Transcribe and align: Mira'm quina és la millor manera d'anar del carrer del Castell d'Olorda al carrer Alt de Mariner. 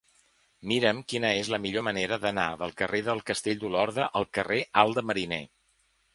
Mira'm 0.69 1.01
quina 1.11 1.29
és 1.41 1.51
la 1.55 1.59
millor 1.65 1.85
manera 1.87 2.17
d'anar 2.23 2.47
del 2.63 2.73
carrer 2.81 3.03
del 3.09 3.23
Castell 3.29 3.61
d'Olorda 3.67 4.09
al 4.23 4.27
carrer 4.41 4.61
Alt 4.87 5.01
de 5.01 5.07
Mariner. 5.13 5.43